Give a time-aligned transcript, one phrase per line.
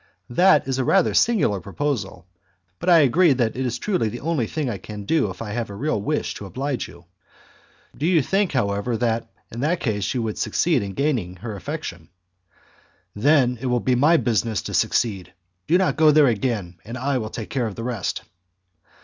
[0.31, 2.25] "That is a rather singular proposal,
[2.79, 5.51] but I agree that it is truly the only thing I can do if I
[5.51, 7.05] have a real wish to oblige you.
[7.95, 12.09] Do you think, however, that in that case you would succeed in gaining her affection?"
[13.15, 15.35] "Then it will be my business to succeed.
[15.67, 18.23] Do not go there again, and I will take care of the rest."